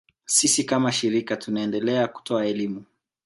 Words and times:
Sisi 0.25 0.63
kama 0.63 0.91
shirika 0.91 1.37
tunaendelea 1.37 2.07
kutoa 2.07 2.45
elimu 2.45 2.85